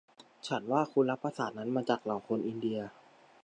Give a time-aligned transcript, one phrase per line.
[0.47, 2.79] ฉันว่าคุณรับภาษานั้นจากมาเหล่าคนอินเดีย